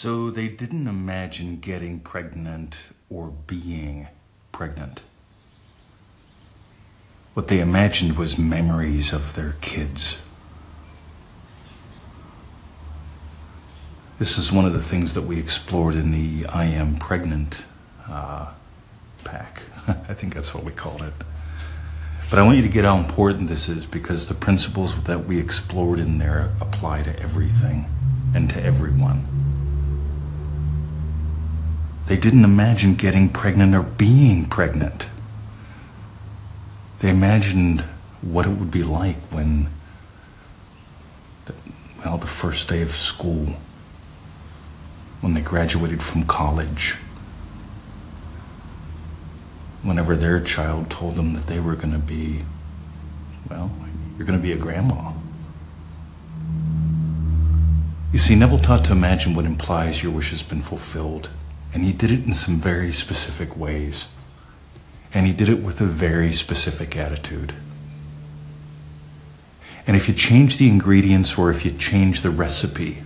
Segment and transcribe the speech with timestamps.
[0.00, 4.06] So they didn't imagine getting pregnant or being
[4.52, 5.02] pregnant.
[7.34, 10.18] What they imagined was memories of their kids.
[14.20, 17.64] This is one of the things that we explored in the I Am Pregnant
[18.08, 18.52] uh,
[19.24, 19.62] pack.
[19.88, 21.14] I think that's what we called it.
[22.30, 25.40] But I want you to get how important this is because the principles that we
[25.40, 27.86] explored in there apply to everything
[28.32, 29.37] and to everyone.
[32.08, 35.08] They didn't imagine getting pregnant or being pregnant.
[37.00, 37.82] They imagined
[38.22, 39.68] what it would be like when,
[42.04, 43.56] well, the first day of school,
[45.20, 46.96] when they graduated from college
[49.82, 52.44] whenever their child told them that they were going to be,
[53.48, 53.70] well,
[54.16, 55.12] you're going to be a grandma.
[58.12, 61.28] You see, Neville taught to imagine what implies your wish has been fulfilled,
[61.72, 64.08] and he did it in some very specific ways.
[65.12, 67.54] And he did it with a very specific attitude.
[69.86, 73.02] And if you change the ingredients or if you change the recipe,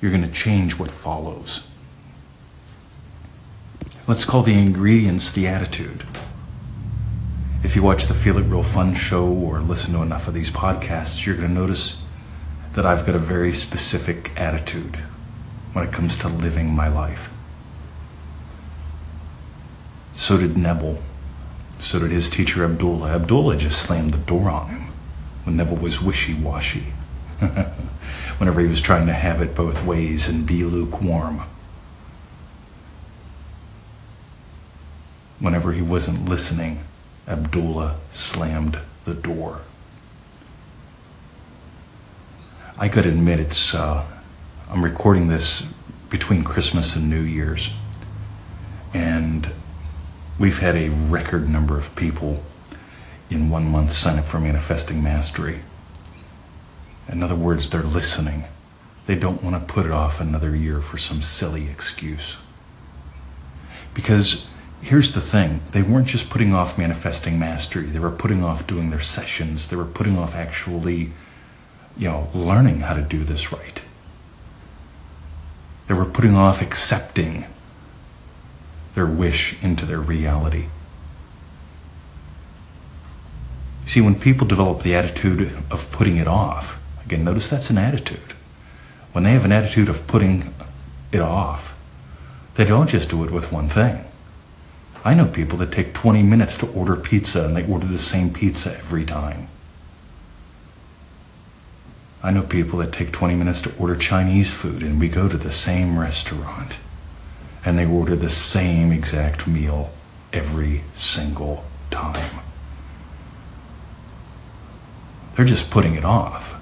[0.00, 1.68] you're going to change what follows.
[4.06, 6.04] Let's call the ingredients the attitude.
[7.62, 10.50] If you watch the Feel It Real Fun show or listen to enough of these
[10.50, 12.02] podcasts, you're going to notice
[12.74, 14.98] that I've got a very specific attitude
[15.74, 17.30] when it comes to living my life.
[20.14, 20.98] So did Neville.
[21.80, 23.10] So did his teacher Abdullah.
[23.10, 24.86] Abdullah just slammed the door on him
[25.42, 26.84] when Neville was wishy washy.
[28.38, 31.40] Whenever he was trying to have it both ways and be lukewarm.
[35.40, 36.84] Whenever he wasn't listening,
[37.26, 39.60] Abdullah slammed the door.
[42.78, 44.04] I gotta admit, it's, uh,
[44.70, 45.72] I'm recording this
[46.08, 47.74] between Christmas and New Year's.
[48.94, 49.50] And
[50.38, 52.42] we've had a record number of people
[53.28, 55.60] in one month sign up for Manifesting Mastery.
[57.08, 58.44] In other words, they're listening.
[59.06, 62.40] They don't want to put it off another year for some silly excuse.
[63.92, 64.48] Because
[64.80, 68.90] here's the thing they weren't just putting off manifesting mastery they were putting off doing
[68.90, 71.10] their sessions they were putting off actually
[71.96, 73.83] you know learning how to do this right
[75.86, 77.44] they were putting off accepting
[78.94, 80.66] their wish into their reality.
[83.86, 88.34] See when people develop the attitude of putting it off again notice that's an attitude.
[89.12, 90.54] When they have an attitude of putting
[91.12, 91.74] it off
[92.54, 94.04] they don't just do it with one thing.
[95.04, 98.32] I know people that take 20 minutes to order pizza and they order the same
[98.32, 99.48] pizza every time.
[102.24, 105.36] I know people that take 20 minutes to order Chinese food and we go to
[105.36, 106.78] the same restaurant
[107.66, 109.90] and they order the same exact meal
[110.32, 112.40] every single time.
[115.36, 116.58] They're just putting it off.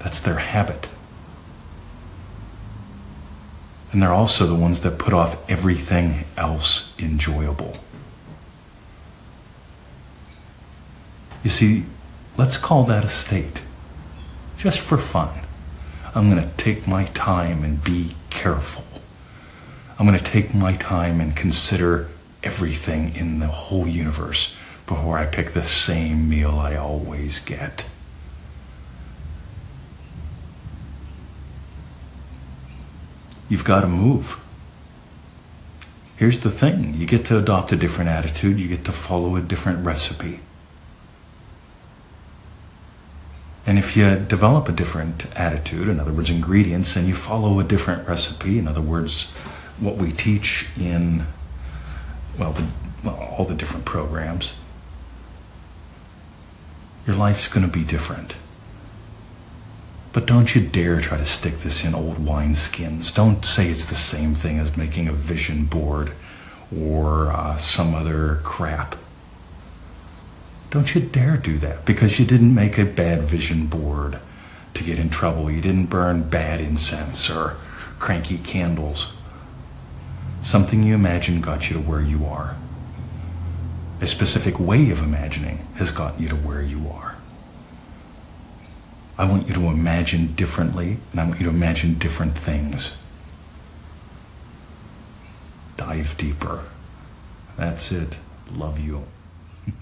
[0.00, 0.90] That's their habit.
[3.92, 7.78] And they're also the ones that put off everything else enjoyable.
[11.42, 11.84] You see,
[12.36, 13.62] let's call that a state.
[14.58, 15.30] Just for fun.
[16.14, 18.84] I'm going to take my time and be careful.
[19.98, 22.08] I'm going to take my time and consider
[22.42, 27.86] everything in the whole universe before I pick the same meal I always get.
[33.48, 34.40] you've got to move.
[36.16, 39.40] Here's the thing you get to adopt a different attitude, you get to follow a
[39.40, 40.40] different recipe.
[43.68, 47.64] And if you develop a different attitude, in other words, ingredients, and you follow a
[47.64, 49.30] different recipe, in other words,
[49.78, 51.26] what we teach in,
[52.38, 52.66] well, the,
[53.04, 54.56] well all the different programs,
[57.06, 58.36] your life's going to be different.
[60.14, 63.14] But don't you dare try to stick this in old wineskins.
[63.14, 66.12] Don't say it's the same thing as making a vision board
[66.74, 68.96] or uh, some other crap.
[70.70, 74.18] Don't you dare do that because you didn't make a bad vision board
[74.74, 75.50] to get in trouble.
[75.50, 77.56] You didn't burn bad incense or
[77.98, 79.12] cranky candles.
[80.42, 82.56] Something you imagined got you to where you are.
[84.00, 87.16] A specific way of imagining has got you to where you are.
[89.16, 92.96] I want you to imagine differently, and I want you to imagine different things.
[95.76, 96.62] Dive deeper.
[97.56, 98.18] That's it.
[98.52, 99.06] Love you.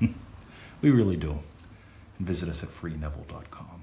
[0.83, 1.39] we really do.
[2.19, 3.76] And visit us at freeneville.com.